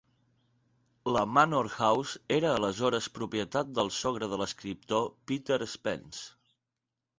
[1.15, 6.29] La Manor House era aleshores propietat del sogre de l'escriptor Peter Spence.